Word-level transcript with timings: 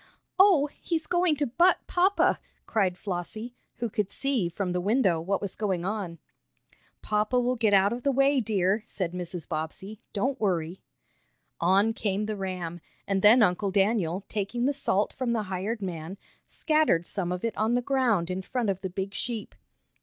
"Oh, 0.39 0.67
he's 0.81 1.05
going 1.05 1.35
to 1.35 1.45
butt 1.45 1.77
papa!" 1.85 2.39
cried 2.65 2.97
Flossie, 2.97 3.53
who 3.75 3.87
could 3.87 4.09
see, 4.09 4.49
from 4.49 4.71
the 4.71 4.81
window, 4.81 5.21
what 5.21 5.43
was 5.43 5.55
going 5.55 5.85
on. 5.85 6.17
"Papa 7.03 7.39
will 7.39 7.55
get 7.55 7.71
out 7.71 7.93
of 7.93 8.01
the 8.01 8.11
way, 8.11 8.39
dear," 8.39 8.83
said 8.87 9.11
Mrs. 9.13 9.47
Bobbsey. 9.47 9.99
"Don't 10.11 10.41
worry." 10.41 10.81
On 11.59 11.93
came 11.93 12.25
the 12.25 12.35
ram, 12.35 12.81
and 13.07 13.21
then 13.21 13.43
Uncle 13.43 13.69
Daniel, 13.69 14.25
taking 14.27 14.65
the 14.65 14.73
salt 14.73 15.13
from 15.13 15.33
the 15.33 15.43
hired 15.43 15.83
man, 15.83 16.17
scattered 16.47 17.05
some 17.05 17.31
of 17.31 17.45
it 17.45 17.55
on 17.55 17.75
the 17.75 17.81
ground 17.83 18.31
in 18.31 18.41
front 18.41 18.71
of 18.71 18.81
the 18.81 18.89
big 18.89 19.13
sheep. 19.13 19.53